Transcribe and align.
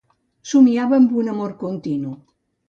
Somiava 0.51 0.97
amb 1.03 1.13
un 1.25 1.29
amor 1.35 1.53
continu 1.61 2.17